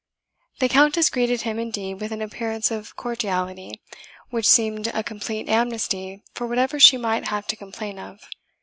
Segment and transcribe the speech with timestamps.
[0.57, 3.81] The Countess greeted him indeed with an appearance of cordiality,
[4.31, 8.19] which seemed a complete amnesty for whatever she might have to complain of.